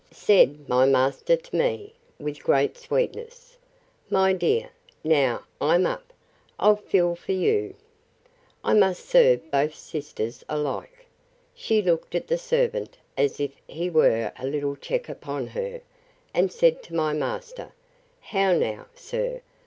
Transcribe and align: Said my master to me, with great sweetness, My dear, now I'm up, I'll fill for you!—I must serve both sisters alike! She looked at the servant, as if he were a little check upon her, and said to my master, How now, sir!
Said 0.09 0.67
my 0.67 0.87
master 0.87 1.35
to 1.35 1.55
me, 1.55 1.93
with 2.17 2.41
great 2.41 2.75
sweetness, 2.75 3.55
My 4.09 4.33
dear, 4.33 4.71
now 5.03 5.43
I'm 5.61 5.85
up, 5.85 6.11
I'll 6.57 6.75
fill 6.75 7.13
for 7.13 7.33
you!—I 7.33 8.73
must 8.73 9.05
serve 9.05 9.51
both 9.51 9.75
sisters 9.75 10.43
alike! 10.49 11.05
She 11.53 11.83
looked 11.83 12.15
at 12.15 12.25
the 12.25 12.39
servant, 12.39 12.97
as 13.15 13.39
if 13.39 13.51
he 13.67 13.91
were 13.91 14.31
a 14.39 14.47
little 14.47 14.75
check 14.75 15.07
upon 15.07 15.45
her, 15.45 15.81
and 16.33 16.51
said 16.51 16.81
to 16.81 16.95
my 16.95 17.13
master, 17.13 17.71
How 18.21 18.53
now, 18.53 18.87
sir! 18.95 19.41